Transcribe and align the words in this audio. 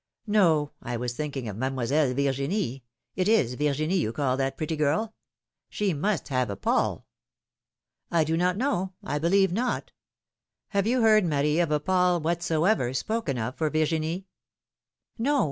^^No, 0.27 0.71
I 0.81 0.97
was 0.97 1.13
thinking 1.13 1.47
of 1.47 1.55
Mademoiselle 1.55 2.15
Virginie— 2.15 2.81
it 3.21 3.27
is 3.27 3.53
Virginie 3.53 3.97
you 3.99 4.11
call 4.11 4.35
that 4.35 4.57
pretty 4.57 4.75
girl? 4.75 5.13
She 5.69 5.93
must 5.93 6.29
have 6.29 6.49
a 6.49 6.55
Paul?" 6.55 7.05
do 8.25 8.35
not 8.35 8.57
know; 8.57 8.93
I 9.03 9.19
believe 9.19 9.51
not. 9.53 9.91
Have 10.69 10.87
you 10.87 11.03
heard, 11.03 11.23
Marie, 11.23 11.59
of 11.59 11.69
a 11.69 11.79
Paul 11.79 12.19
whatsoever 12.19 12.95
spoken 12.95 13.37
of 13.37 13.53
for 13.55 13.69
Virginie?" 13.69 14.25
No 15.19 15.39